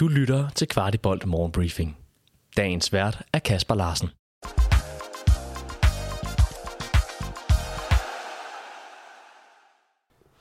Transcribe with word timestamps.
Du 0.00 0.08
lytter 0.08 0.48
til 0.48 0.68
Kvartibolt 0.68 1.26
Morgenbriefing. 1.26 1.96
Dagens 2.56 2.92
vært 2.92 3.22
er 3.32 3.38
Kasper 3.38 3.74
Larsen. 3.74 4.08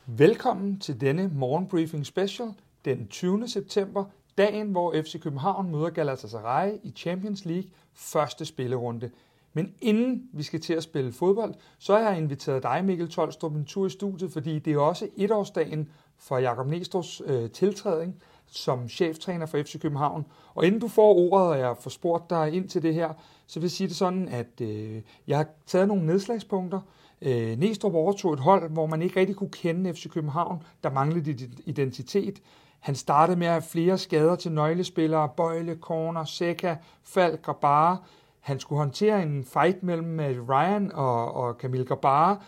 Velkommen 0.05 0.79
til 0.79 1.01
denne 1.01 1.31
morgenbriefing 1.33 2.05
special 2.05 2.47
den 2.85 3.07
20. 3.07 3.47
september, 3.47 4.05
dagen 4.37 4.71
hvor 4.71 4.95
FC 5.01 5.21
København 5.21 5.71
møder 5.71 5.89
Galatasaray 5.89 6.71
i 6.83 6.91
Champions 6.91 7.45
League 7.45 7.69
første 7.93 8.45
spillerunde. 8.45 9.11
Men 9.53 9.73
inden 9.81 10.29
vi 10.33 10.43
skal 10.43 10.61
til 10.61 10.73
at 10.73 10.83
spille 10.83 11.13
fodbold, 11.13 11.53
så 11.79 11.97
har 11.97 12.09
jeg 12.09 12.17
inviteret 12.17 12.63
dig, 12.63 12.85
Mikkel 12.85 13.09
Tolstrup, 13.09 13.55
en 13.55 13.65
tur 13.65 13.85
i 13.85 13.89
studiet, 13.89 14.31
fordi 14.31 14.59
det 14.59 14.73
er 14.73 14.79
også 14.79 15.07
etårsdagen 15.17 15.89
for 16.17 16.37
Jakob 16.37 16.67
Næstrups 16.67 17.21
øh, 17.25 17.49
tiltrædning 17.49 18.21
som 18.53 18.89
cheftræner 18.89 19.45
for 19.45 19.57
FC 19.57 19.81
København. 19.81 20.25
Og 20.55 20.65
inden 20.65 20.81
du 20.81 20.87
får 20.87 21.15
ordet, 21.15 21.47
og 21.47 21.59
jeg 21.59 21.75
får 21.79 21.89
spurgt 21.89 22.29
dig 22.29 22.53
ind 22.53 22.69
til 22.69 22.83
det 22.83 22.93
her, 22.93 23.13
så 23.47 23.59
vil 23.59 23.65
jeg 23.65 23.71
sige 23.71 23.87
det 23.87 23.95
sådan, 23.95 24.27
at 24.27 24.61
øh, 24.61 25.01
jeg 25.27 25.37
har 25.37 25.47
taget 25.65 25.87
nogle 25.87 26.05
nedslagspunkter. 26.05 26.79
Øh, 27.21 27.59
Næstrup 27.59 27.93
overtog 27.93 28.33
et 28.33 28.39
hold, 28.39 28.69
hvor 28.69 28.85
man 28.85 29.01
ikke 29.01 29.19
rigtig 29.19 29.35
kunne 29.35 29.49
kende 29.49 29.93
FC 29.93 30.09
København. 30.09 30.63
Der 30.83 30.89
manglede 30.89 31.49
identitet. 31.65 32.41
Han 32.79 32.95
startede 32.95 33.39
med 33.39 33.47
at 33.47 33.53
have 33.53 33.61
flere 33.61 33.97
skader 33.97 34.35
til 34.35 34.51
nøglespillere, 34.51 35.29
Bøjle, 35.37 35.77
Corner, 35.81 36.23
Seca, 36.23 36.77
Falk, 37.03 37.49
bare. 37.61 37.97
Han 38.39 38.59
skulle 38.59 38.79
håndtere 38.79 39.23
en 39.23 39.43
fight 39.43 39.83
mellem 39.83 40.19
øh, 40.19 40.49
Ryan 40.49 40.91
og, 40.93 41.33
og 41.33 41.53
Camille 41.53 41.85
Gabara 41.85 42.43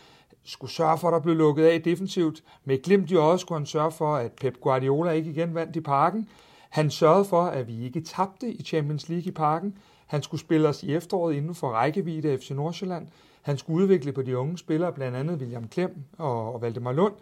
skulle 0.45 0.71
sørge 0.71 0.97
for, 0.97 1.07
at 1.07 1.13
der 1.13 1.19
blev 1.19 1.35
lukket 1.35 1.65
af 1.65 1.81
defensivt. 1.81 2.43
Med 2.65 2.83
glimt 2.83 3.11
i 3.11 3.15
øjet 3.15 3.39
skulle 3.39 3.59
han 3.59 3.65
sørge 3.65 3.91
for, 3.91 4.15
at 4.15 4.31
Pep 4.31 4.61
Guardiola 4.61 5.11
ikke 5.11 5.29
igen 5.29 5.55
vandt 5.55 5.75
i 5.75 5.81
parken. 5.81 6.29
Han 6.69 6.91
sørgede 6.91 7.25
for, 7.25 7.41
at 7.41 7.67
vi 7.67 7.85
ikke 7.85 8.01
tabte 8.01 8.51
i 8.51 8.63
Champions 8.63 9.09
League 9.09 9.27
i 9.27 9.31
parken. 9.31 9.77
Han 10.07 10.23
skulle 10.23 10.41
spille 10.41 10.67
os 10.67 10.83
i 10.83 10.93
efteråret 10.93 11.35
inden 11.35 11.55
for 11.55 11.69
rækkevidde 11.69 12.31
af 12.31 12.39
FC 12.39 12.51
Nordsjælland. 12.51 13.07
Han 13.41 13.57
skulle 13.57 13.83
udvikle 13.83 14.11
på 14.11 14.21
de 14.21 14.37
unge 14.37 14.57
spillere, 14.57 14.93
blandt 14.93 15.17
andet 15.17 15.39
William 15.39 15.67
Klem 15.67 16.03
og, 16.17 16.61
Valdemar 16.61 16.91
Lund. 16.91 17.13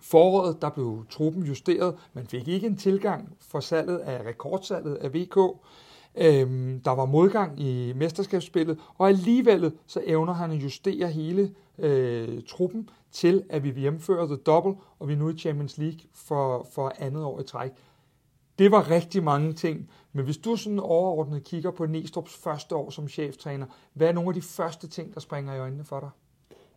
Foråret 0.00 0.62
der 0.62 0.70
blev 0.70 1.06
truppen 1.10 1.42
justeret. 1.42 1.96
Man 2.12 2.26
fik 2.26 2.48
ikke 2.48 2.66
en 2.66 2.76
tilgang 2.76 3.36
for 3.40 3.60
salget 3.60 3.98
af 3.98 4.26
rekordsalget 4.26 4.94
af 4.94 5.14
VK. 5.14 5.36
Øhm, 6.16 6.80
der 6.84 6.90
var 6.90 7.04
modgang 7.04 7.60
i 7.60 7.92
mesterskabsspillet, 7.92 8.78
og 8.98 9.08
alligevel 9.08 9.72
så 9.86 10.02
evner 10.06 10.32
han 10.32 10.50
at 10.50 10.62
justere 10.62 11.08
hele 11.08 11.54
øh, 11.78 12.42
truppen 12.48 12.88
til, 13.12 13.42
at 13.50 13.64
vi 13.64 13.68
hjemfører 13.68 13.80
hjemføre 13.80 14.26
The 14.26 14.36
Double, 14.36 14.74
og 14.98 15.08
vi 15.08 15.12
er 15.12 15.16
nu 15.16 15.30
i 15.30 15.38
Champions 15.38 15.78
League 15.78 16.00
for, 16.12 16.66
for 16.74 16.92
andet 16.98 17.24
år 17.24 17.40
i 17.40 17.44
træk. 17.44 17.70
Det 18.58 18.70
var 18.70 18.90
rigtig 18.90 19.24
mange 19.24 19.52
ting, 19.52 19.90
men 20.12 20.24
hvis 20.24 20.36
du 20.36 20.56
sådan 20.56 20.78
overordnet 20.78 21.44
kigger 21.44 21.70
på 21.70 21.84
Næstrup's 21.84 22.42
første 22.42 22.76
år 22.76 22.90
som 22.90 23.08
cheftræner, 23.08 23.66
hvad 23.92 24.08
er 24.08 24.12
nogle 24.12 24.28
af 24.28 24.34
de 24.34 24.42
første 24.42 24.88
ting, 24.88 25.14
der 25.14 25.20
springer 25.20 25.54
i 25.54 25.58
øjnene 25.58 25.84
for 25.84 26.00
dig? 26.00 26.10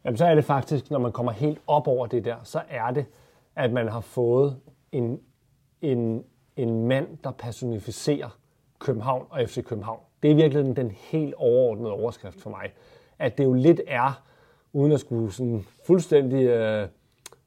Jamen, 0.05 0.17
så 0.17 0.25
er 0.25 0.35
det 0.35 0.45
faktisk, 0.45 0.91
når 0.91 0.99
man 0.99 1.11
kommer 1.11 1.31
helt 1.31 1.61
op 1.67 1.88
over 1.88 2.07
det 2.07 2.25
der, 2.25 2.35
så 2.44 2.61
er 2.69 2.91
det, 2.91 3.05
at 3.55 3.73
man 3.73 3.88
har 3.88 4.01
fået 4.01 4.57
en, 4.91 5.19
en, 5.81 6.23
en 6.55 6.88
mand, 6.88 7.17
der 7.23 7.31
personificerer 7.31 8.29
København 8.88 9.25
og 9.30 9.49
FC 9.49 9.63
København. 9.63 9.99
Det 10.23 10.31
er 10.31 10.35
virkelig 10.35 10.75
den 10.75 10.91
helt 10.91 11.33
overordnede 11.33 11.91
overskrift 11.91 12.41
for 12.41 12.49
mig. 12.49 12.73
At 13.19 13.38
det 13.38 13.44
jo 13.44 13.53
lidt 13.53 13.81
er, 13.88 14.23
uden 14.73 14.91
at 14.91 14.99
skulle 14.99 15.31
sådan 15.31 15.66
fuldstændig 15.85 16.44
øh, 16.44 16.88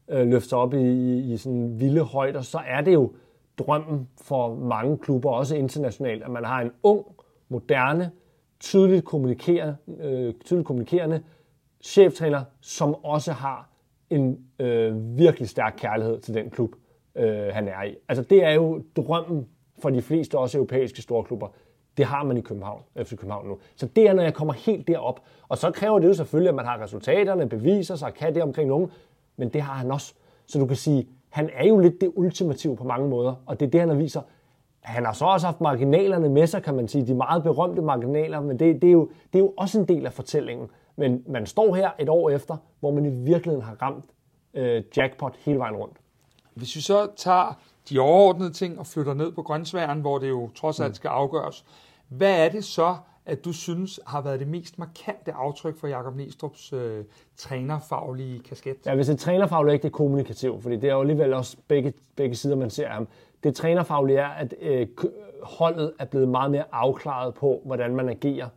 øh, 0.08 0.26
løfte 0.26 0.48
sig 0.48 0.58
op 0.58 0.74
i, 0.74 0.82
i, 0.82 1.32
i 1.32 1.36
sådan 1.36 1.80
vilde 1.80 2.02
højder, 2.02 2.40
så 2.40 2.58
er 2.66 2.80
det 2.80 2.94
jo 2.94 3.12
drømmen 3.58 4.08
for 4.22 4.54
mange 4.54 4.98
klubber, 4.98 5.30
også 5.30 5.56
internationalt, 5.56 6.22
at 6.22 6.30
man 6.30 6.44
har 6.44 6.60
en 6.60 6.70
ung, 6.82 7.06
moderne, 7.48 8.10
tydeligt 8.60 9.04
kommunikerende, 9.04 9.76
øh, 10.00 10.34
tydeligt 10.44 10.66
kommunikerende 10.66 11.22
cheftræner, 11.82 12.44
som 12.60 12.94
også 12.94 13.32
har 13.32 13.68
en 14.10 14.38
øh, 14.58 15.18
virkelig 15.18 15.48
stærk 15.48 15.74
kærlighed 15.78 16.20
til 16.20 16.34
den 16.34 16.50
klub, 16.50 16.74
øh, 17.14 17.46
han 17.52 17.68
er 17.68 17.82
i. 17.82 17.96
Altså 18.08 18.24
det 18.24 18.44
er 18.44 18.52
jo 18.52 18.82
drømmen 18.96 19.48
for 19.82 19.90
de 19.90 20.02
fleste 20.02 20.38
også 20.38 20.58
europæiske 20.58 21.02
storklubber. 21.02 21.48
Det 21.96 22.04
har 22.04 22.24
man 22.24 22.36
i 22.36 22.40
København, 22.40 22.82
øh, 22.96 23.04
FC 23.04 23.10
København 23.10 23.48
nu. 23.48 23.58
Så 23.76 23.86
det 23.86 24.08
er, 24.08 24.12
når 24.12 24.22
jeg 24.22 24.34
kommer 24.34 24.54
helt 24.54 24.88
derop. 24.88 25.20
Og 25.48 25.58
så 25.58 25.70
kræver 25.70 25.98
det 25.98 26.08
jo 26.08 26.14
selvfølgelig, 26.14 26.48
at 26.48 26.54
man 26.54 26.64
har 26.64 26.82
resultaterne, 26.82 27.48
beviser 27.48 27.96
sig, 27.96 28.14
kan 28.14 28.34
det 28.34 28.42
omkring 28.42 28.68
nogen. 28.68 28.90
Men 29.36 29.48
det 29.48 29.60
har 29.60 29.74
han 29.74 29.90
også. 29.90 30.14
Så 30.46 30.58
du 30.58 30.66
kan 30.66 30.76
sige, 30.76 31.08
han 31.28 31.50
er 31.54 31.66
jo 31.66 31.78
lidt 31.78 32.00
det 32.00 32.12
ultimative 32.14 32.76
på 32.76 32.84
mange 32.84 33.08
måder. 33.08 33.34
Og 33.46 33.60
det 33.60 33.66
er 33.66 33.70
det, 33.70 33.80
han 33.80 33.98
viser. 33.98 34.20
Han 34.80 35.04
har 35.04 35.12
så 35.12 35.24
også 35.24 35.46
haft 35.46 35.60
marginalerne 35.60 36.28
med 36.28 36.46
sig, 36.46 36.62
kan 36.62 36.74
man 36.74 36.88
sige. 36.88 37.06
De 37.06 37.14
meget 37.14 37.42
berømte 37.42 37.82
marginaler, 37.82 38.40
men 38.40 38.58
det, 38.58 38.82
det, 38.82 38.88
er, 38.88 38.92
jo, 38.92 39.10
det 39.32 39.38
er 39.38 39.42
jo 39.42 39.52
også 39.56 39.80
en 39.80 39.88
del 39.88 40.06
af 40.06 40.12
fortællingen. 40.12 40.68
Men 40.96 41.24
man 41.28 41.46
står 41.46 41.74
her 41.74 41.90
et 41.98 42.08
år 42.08 42.30
efter, 42.30 42.56
hvor 42.80 42.90
man 42.90 43.06
i 43.06 43.10
virkeligheden 43.10 43.62
har 43.62 43.76
ramt 43.82 44.04
øh, 44.54 44.82
jackpot 44.96 45.36
hele 45.36 45.58
vejen 45.58 45.76
rundt. 45.76 45.96
Hvis 46.54 46.76
vi 46.76 46.80
så 46.80 47.08
tager 47.16 47.60
de 47.88 47.98
overordnede 47.98 48.52
ting 48.52 48.78
og 48.78 48.86
flytter 48.86 49.14
ned 49.14 49.32
på 49.32 49.42
grøntsværen, 49.42 50.00
hvor 50.00 50.18
det 50.18 50.28
jo 50.28 50.50
trods 50.54 50.80
alt 50.80 50.90
mm. 50.90 50.94
skal 50.94 51.08
afgøres. 51.08 51.64
Hvad 52.08 52.46
er 52.46 52.48
det 52.48 52.64
så, 52.64 52.96
at 53.26 53.44
du 53.44 53.52
synes 53.52 54.00
har 54.06 54.20
været 54.20 54.40
det 54.40 54.48
mest 54.48 54.78
markante 54.78 55.32
aftryk 55.32 55.76
for 55.76 55.86
Jakob 55.86 56.14
Næstrup's 56.14 56.74
øh, 56.76 57.04
trænerfaglige 57.36 58.40
kasket? 58.40 58.76
Ja, 58.86 58.94
hvis 58.94 59.06
det 59.06 59.14
er 59.14 59.18
trænerfagligt, 59.18 59.70
er 59.70 59.72
ikke 59.72 59.82
det 59.82 59.92
kommunikativt, 59.92 60.62
fordi 60.62 60.76
det 60.76 60.90
er 60.90 60.94
jo 60.94 61.00
alligevel 61.00 61.32
også 61.32 61.56
begge, 61.68 61.92
begge 62.16 62.34
sider, 62.34 62.56
man 62.56 62.70
ser 62.70 62.88
ham. 62.88 63.08
Det 63.42 63.54
trænerfaglige 63.54 64.18
er, 64.18 64.28
at 64.28 64.54
øh, 64.60 64.86
holdet 65.42 65.92
er 65.98 66.04
blevet 66.04 66.28
meget 66.28 66.50
mere 66.50 66.64
afklaret 66.72 67.34
på, 67.34 67.62
hvordan 67.64 67.96
man 67.96 68.08
agerer. 68.08 68.48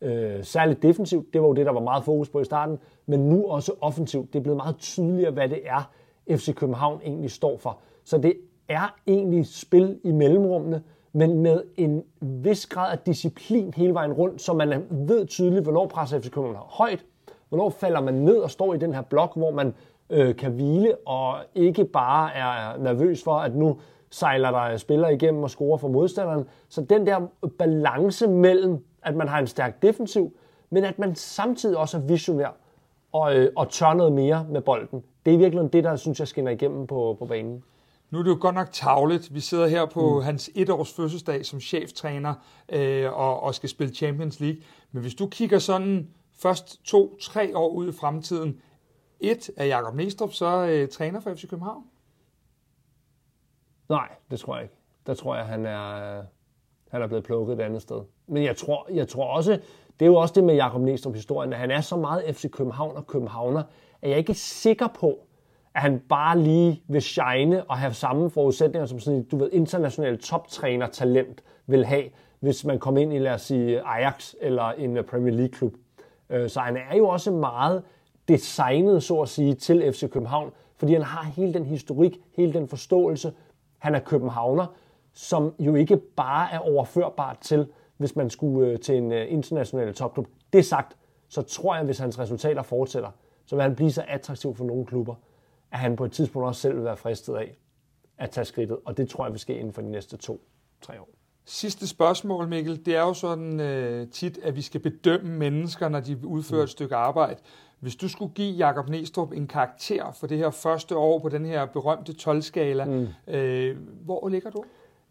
Øh, 0.00 0.44
særligt 0.44 0.82
defensivt, 0.82 1.32
det 1.32 1.40
var 1.40 1.46
jo 1.48 1.54
det, 1.54 1.66
der 1.66 1.72
var 1.72 1.80
meget 1.80 2.04
fokus 2.04 2.28
på 2.28 2.40
i 2.40 2.44
starten, 2.44 2.78
men 3.06 3.28
nu 3.28 3.46
også 3.46 3.72
offensivt. 3.80 4.32
Det 4.32 4.38
er 4.38 4.42
blevet 4.42 4.56
meget 4.56 4.76
tydeligere, 4.76 5.30
hvad 5.30 5.48
det 5.48 5.60
er, 5.64 5.90
FC 6.30 6.54
København 6.54 7.00
egentlig 7.04 7.30
står 7.30 7.58
for. 7.58 7.78
Så 8.04 8.18
det 8.18 8.34
er 8.68 8.94
egentlig 9.06 9.46
spil 9.46 10.00
i 10.04 10.12
mellemrummene, 10.12 10.82
men 11.12 11.38
med 11.38 11.62
en 11.76 12.02
vis 12.20 12.66
grad 12.66 12.92
af 12.92 12.98
disciplin 12.98 13.74
hele 13.76 13.94
vejen 13.94 14.12
rundt, 14.12 14.42
så 14.42 14.52
man 14.52 14.84
ved 14.90 15.26
tydeligt, 15.26 15.62
hvornår 15.62 15.86
presser 15.86 16.20
FC 16.20 16.30
København 16.30 16.66
højt, 16.70 17.04
hvornår 17.48 17.70
falder 17.70 18.00
man 18.00 18.14
ned 18.14 18.36
og 18.36 18.50
står 18.50 18.74
i 18.74 18.78
den 18.78 18.94
her 18.94 19.02
blok, 19.02 19.36
hvor 19.36 19.50
man 19.50 19.74
øh, 20.10 20.36
kan 20.36 20.52
hvile 20.52 20.94
og 21.06 21.36
ikke 21.54 21.84
bare 21.84 22.34
er 22.34 22.78
nervøs 22.78 23.24
for, 23.24 23.34
at 23.34 23.56
nu 23.56 23.78
sejler 24.10 24.50
der 24.50 24.76
spillere 24.76 25.14
igennem 25.14 25.42
og 25.42 25.50
scorer 25.50 25.76
for 25.76 25.88
modstanderen. 25.88 26.44
Så 26.68 26.80
den 26.80 27.06
der 27.06 27.20
balance 27.58 28.28
mellem, 28.28 28.84
at 29.02 29.16
man 29.16 29.28
har 29.28 29.38
en 29.38 29.46
stærk 29.46 29.82
defensiv, 29.82 30.32
men 30.70 30.84
at 30.84 30.98
man 30.98 31.14
samtidig 31.14 31.76
også 31.76 31.96
er 31.96 32.00
visionær 32.00 32.56
og, 33.12 33.36
øh, 33.36 33.52
og 33.56 33.68
tør 33.68 33.94
noget 33.94 34.12
mere 34.12 34.46
med 34.50 34.60
bolden. 34.60 35.02
Det 35.26 35.34
er 35.34 35.38
virkelig 35.38 35.72
det, 35.72 35.84
der 35.84 35.96
synes 35.96 36.20
jeg 36.20 36.28
skinner 36.28 36.50
igennem 36.50 36.86
på, 36.86 37.16
på 37.18 37.24
banen. 37.26 37.62
Nu 38.10 38.18
er 38.18 38.22
det 38.22 38.30
jo 38.30 38.38
godt 38.40 38.54
nok 38.54 38.72
tavlet. 38.72 39.34
Vi 39.34 39.40
sidder 39.40 39.66
her 39.66 39.86
på 39.86 40.18
mm. 40.18 40.24
hans 40.24 40.50
etårs 40.54 40.92
fødselsdag 40.92 41.46
som 41.46 41.60
cheftræner 41.60 42.34
øh, 42.68 43.12
og, 43.12 43.42
og 43.42 43.54
skal 43.54 43.68
spille 43.68 43.94
Champions 43.94 44.40
League. 44.40 44.62
Men 44.92 45.02
hvis 45.02 45.14
du 45.14 45.26
kigger 45.26 45.58
sådan 45.58 46.08
først 46.38 46.84
to, 46.84 47.18
tre 47.20 47.56
år 47.56 47.68
ud 47.68 47.88
i 47.88 47.92
fremtiden, 47.92 48.60
et 49.20 49.50
er 49.56 49.64
Jakob 49.64 49.94
Næstrup 49.94 50.32
så 50.32 50.66
øh, 50.66 50.88
træner 50.88 51.20
for 51.20 51.34
FC 51.34 51.48
København? 51.48 51.84
Nej, 53.88 54.08
det 54.30 54.40
tror 54.40 54.54
jeg 54.54 54.62
ikke. 54.62 54.74
Der 55.06 55.14
tror 55.14 55.36
jeg, 55.36 55.46
han 55.46 55.66
er, 55.66 56.22
han 56.90 57.02
er 57.02 57.06
blevet 57.06 57.24
plukket 57.24 57.54
et 57.54 57.60
andet 57.60 57.82
sted. 57.82 58.02
Men 58.26 58.44
jeg 58.44 58.56
tror, 58.56 58.88
jeg 58.90 59.08
tror 59.08 59.24
også, 59.24 59.52
det 60.00 60.06
er 60.06 60.06
jo 60.06 60.14
også 60.14 60.34
det 60.34 60.44
med 60.44 60.54
Jakob 60.54 60.80
Næstrup 60.80 61.14
historien, 61.14 61.52
at 61.52 61.58
han 61.58 61.70
er 61.70 61.80
så 61.80 61.96
meget 61.96 62.36
FC 62.36 62.50
København 62.50 62.96
og 62.96 63.06
københavner, 63.06 63.62
at 64.02 64.10
jeg 64.10 64.18
ikke 64.18 64.30
er 64.30 64.34
sikker 64.34 64.88
på, 64.88 65.18
at 65.76 65.82
han 65.82 65.98
bare 66.08 66.38
lige 66.38 66.82
vil 66.88 67.02
shine 67.02 67.64
og 67.64 67.78
have 67.78 67.92
samme 67.92 68.30
forudsætninger 68.30 68.86
som 68.86 69.00
sådan 69.00 69.22
du 69.22 69.36
ved, 69.36 69.50
international 69.52 70.18
toptræner-talent 70.18 71.42
vil 71.66 71.84
have, 71.84 72.04
hvis 72.40 72.64
man 72.64 72.78
kommer 72.78 73.00
ind 73.00 73.12
i, 73.12 73.18
lad 73.18 73.32
os 73.32 73.42
sige, 73.42 73.80
Ajax 73.80 74.34
eller 74.40 74.64
en 74.64 74.98
Premier 75.10 75.34
League-klub. 75.34 75.74
Øh, 76.30 76.50
så 76.50 76.60
han 76.60 76.76
er 76.76 76.96
jo 76.96 77.08
også 77.08 77.30
meget 77.30 77.82
designet, 78.28 79.02
så 79.02 79.20
at 79.20 79.28
sige, 79.28 79.54
til 79.54 79.92
FC 79.92 80.10
København, 80.10 80.50
fordi 80.76 80.92
han 80.92 81.02
har 81.02 81.24
hele 81.24 81.54
den 81.54 81.66
historik, 81.66 82.20
hele 82.36 82.52
den 82.52 82.68
forståelse. 82.68 83.32
Han 83.78 83.94
er 83.94 84.00
københavner, 84.00 84.66
som 85.12 85.54
jo 85.58 85.74
ikke 85.74 85.96
bare 85.96 86.52
er 86.52 86.58
overførbart 86.58 87.38
til, 87.38 87.66
hvis 87.96 88.16
man 88.16 88.30
skulle 88.30 88.70
øh, 88.70 88.80
til 88.80 88.96
en 88.96 89.12
øh, 89.12 89.32
international 89.32 89.94
topklub. 89.94 90.26
Det 90.52 90.64
sagt, 90.64 90.96
så 91.28 91.42
tror 91.42 91.76
jeg, 91.76 91.84
hvis 91.84 91.98
hans 91.98 92.18
resultater 92.18 92.62
fortsætter, 92.62 93.10
så 93.46 93.56
vil 93.56 93.62
han 93.62 93.76
blive 93.76 93.92
så 93.92 94.04
attraktiv 94.08 94.54
for 94.54 94.64
nogle 94.64 94.86
klubber, 94.86 95.14
at 95.76 95.80
han 95.80 95.96
på 95.96 96.04
et 96.04 96.12
tidspunkt 96.12 96.46
også 96.46 96.60
selv 96.60 96.76
vil 96.76 96.84
være 96.84 96.96
fristet 96.96 97.34
af 97.34 97.56
at 98.18 98.30
tage 98.30 98.44
skridtet, 98.44 98.76
og 98.84 98.96
det 98.96 99.08
tror 99.08 99.24
jeg 99.24 99.32
vil 99.32 99.40
ske 99.40 99.58
inden 99.58 99.72
for 99.72 99.82
de 99.82 99.90
næste 99.90 100.16
to-tre 100.16 101.00
år. 101.00 101.08
Sidste 101.44 101.88
spørgsmål, 101.88 102.48
Mikkel. 102.48 102.86
Det 102.86 102.96
er 102.96 103.00
jo 103.00 103.14
sådan 103.14 103.60
øh, 103.60 104.08
tit, 104.08 104.38
at 104.42 104.56
vi 104.56 104.62
skal 104.62 104.80
bedømme 104.80 105.30
mennesker, 105.38 105.88
når 105.88 106.00
de 106.00 106.26
udfører 106.26 106.62
et 106.62 106.70
stykke 106.70 106.96
arbejde. 106.96 107.40
Hvis 107.80 107.96
du 107.96 108.08
skulle 108.08 108.32
give 108.34 108.56
Jakob 108.56 108.88
Næstrup 108.88 109.32
en 109.32 109.46
karakter 109.46 110.12
for 110.12 110.26
det 110.26 110.38
her 110.38 110.50
første 110.50 110.96
år 110.96 111.18
på 111.18 111.28
den 111.28 111.46
her 111.46 111.66
berømte 111.66 112.12
12-skala, 112.12 112.84
mm. 112.84 113.34
øh, 113.34 113.76
hvor 114.04 114.28
ligger 114.28 114.50
du? 114.50 114.64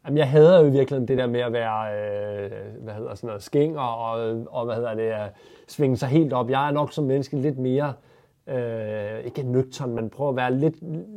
Jamen, 0.06 0.18
jeg 0.18 0.30
hader 0.30 0.60
jo 0.60 0.66
i 0.66 0.72
virkeligheden 0.72 1.08
det 1.08 1.18
der 1.18 1.28
med 1.28 1.40
at 1.40 1.54
være, 1.54 1.96
øh, 1.96 2.84
hvad 2.84 2.94
hedder 2.94 3.16
sådan 3.16 3.28
noget, 3.28 3.44
skæng 3.44 3.80
og, 3.80 4.12
og, 4.12 4.46
og 4.50 4.66
hvad 4.66 4.76
hedder 4.76 4.94
det, 4.94 5.10
at 5.10 5.32
svinge 5.68 5.98
sig 5.98 6.10
helt 6.10 6.34
op. 6.34 6.50
Jeg 6.50 6.68
er 6.68 6.72
nok 6.72 6.94
som 6.94 7.04
menneske 7.04 7.38
lidt 7.38 7.58
mere, 7.58 7.88
øh, 7.88 8.15
Øh, 8.48 9.26
ikke 9.26 9.44
nøgtern, 9.44 9.96
men 9.96 10.10
prøver 10.10 10.30
at 10.30 10.36
være 10.36 10.54
lidt, 10.54 10.76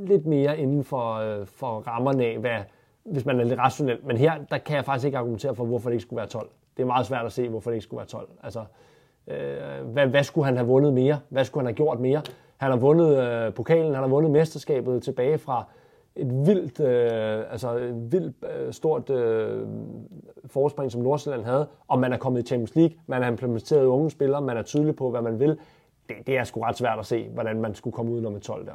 lidt 0.09 0.27
mere 0.27 0.59
inden 0.59 0.85
for, 0.85 1.15
øh, 1.15 1.47
for 1.47 1.81
rammerne 1.81 2.25
af, 2.25 2.39
hvad, 2.39 2.59
hvis 3.05 3.27
man 3.27 3.41
er 3.41 3.45
lidt 3.45 3.59
rationel. 3.59 3.99
Men 4.05 4.17
her, 4.17 4.33
der 4.51 4.59
kan 4.59 4.77
jeg 4.77 4.85
faktisk 4.85 5.07
ikke 5.07 5.19
argumentere 5.19 5.55
for, 5.55 5.65
hvorfor 5.65 5.91
det 5.91 5.95
ikke 5.95 6.03
skulle 6.03 6.19
være 6.19 6.27
12. 6.27 6.49
Det 6.77 6.83
er 6.83 6.87
meget 6.87 7.07
svært 7.07 7.27
at 7.27 7.33
se, 7.33 7.49
hvorfor 7.49 7.71
det 7.71 7.75
ikke 7.75 7.85
skulle 7.85 7.99
være 7.99 8.07
12. 8.07 8.29
Altså, 8.43 8.65
øh, 9.29 9.87
hvad, 9.93 10.07
hvad 10.07 10.23
skulle 10.23 10.45
han 10.45 10.57
have 10.57 10.67
vundet 10.67 10.93
mere? 10.93 11.19
Hvad 11.29 11.45
skulle 11.45 11.63
han 11.63 11.67
have 11.67 11.77
gjort 11.77 12.01
mere? 12.01 12.23
Han 12.57 12.71
har 12.71 12.79
vundet 12.79 13.19
øh, 13.19 13.55
pokalen, 13.55 13.95
han 13.95 14.03
har 14.03 14.09
vundet 14.09 14.31
mesterskabet 14.31 15.03
tilbage 15.03 15.39
fra 15.39 15.65
et 16.17 16.47
vildt, 16.47 16.81
øh, 16.81 17.53
altså 17.53 17.77
et 17.77 18.13
vildt 18.13 18.37
øh, 18.59 18.73
stort 18.73 19.11
øh, 19.11 19.67
forspring, 20.47 20.93
som 20.93 21.01
Nordsjælland 21.01 21.45
havde, 21.45 21.67
og 21.89 21.99
man 21.99 22.13
er 22.13 22.17
kommet 22.17 22.43
i 22.43 22.47
Champions 22.47 22.77
League, 22.77 22.97
man 23.07 23.23
har 23.23 23.31
implementeret 23.31 23.85
unge 23.85 24.11
spillere, 24.11 24.43
man 24.43 24.57
er 24.57 24.63
tydelig 24.63 24.97
på, 24.97 25.11
hvad 25.11 25.23
man 25.23 25.41
vil. 25.41 25.59
Det, 26.09 26.17
det 26.27 26.37
er 26.37 26.45
sgu 26.45 26.61
ret 26.61 26.79
svært 26.79 26.99
at 26.99 27.07
se, 27.07 27.29
hvordan 27.29 27.61
man 27.61 27.75
skulle 27.75 27.95
komme 27.95 28.13
ud 28.13 28.21
nummer 28.21 28.41
12 28.41 28.67
der. 28.67 28.75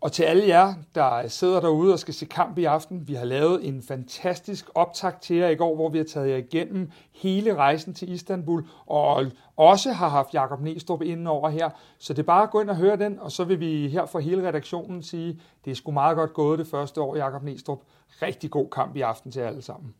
Og 0.00 0.12
til 0.12 0.22
alle 0.22 0.48
jer, 0.48 0.74
der 0.94 1.28
sidder 1.28 1.60
derude 1.60 1.92
og 1.92 1.98
skal 1.98 2.14
se 2.14 2.26
kamp 2.26 2.58
i 2.58 2.64
aften, 2.64 3.08
vi 3.08 3.14
har 3.14 3.24
lavet 3.24 3.68
en 3.68 3.82
fantastisk 3.82 4.70
optakt 4.74 5.22
til 5.22 5.36
jer 5.36 5.48
i 5.48 5.54
går, 5.54 5.74
hvor 5.74 5.88
vi 5.88 5.98
har 5.98 6.04
taget 6.04 6.30
jer 6.30 6.36
igennem 6.36 6.90
hele 7.14 7.54
rejsen 7.54 7.94
til 7.94 8.12
Istanbul, 8.12 8.66
og 8.86 9.26
også 9.56 9.92
har 9.92 10.08
haft 10.08 10.34
Jakob 10.34 10.60
Næstrup 10.60 11.02
inden 11.02 11.26
over 11.26 11.48
her. 11.48 11.70
Så 11.98 12.12
det 12.12 12.18
er 12.18 12.26
bare 12.26 12.42
at 12.42 12.50
gå 12.50 12.60
ind 12.60 12.70
og 12.70 12.76
høre 12.76 12.96
den, 12.96 13.18
og 13.18 13.32
så 13.32 13.44
vil 13.44 13.60
vi 13.60 13.88
her 13.88 14.06
fra 14.06 14.18
hele 14.18 14.48
redaktionen 14.48 15.02
sige, 15.02 15.40
det 15.64 15.70
er 15.70 15.74
sgu 15.74 15.90
meget 15.90 16.16
godt 16.16 16.34
gået 16.34 16.58
det 16.58 16.66
første 16.66 17.00
år, 17.00 17.16
Jakob 17.16 17.42
Næstrup. 17.42 17.80
Rigtig 18.22 18.50
god 18.50 18.68
kamp 18.70 18.96
i 18.96 19.00
aften 19.00 19.32
til 19.32 19.40
jer 19.40 19.48
alle 19.48 19.62
sammen. 19.62 19.94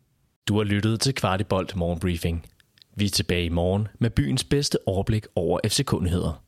Du 0.49 0.57
har 0.57 0.65
lyttet 0.65 1.01
til 1.01 1.15
Kvartibolt 1.15 1.77
Morgenbriefing. 1.77 2.47
Vi 3.01 3.05
er 3.05 3.11
tilbage 3.11 3.45
i 3.45 3.49
morgen 3.49 3.89
med 3.99 4.11
byens 4.11 4.45
bedste 4.45 4.79
overblik 4.87 5.27
over 5.35 5.61
FC-kundigheder. 5.69 6.43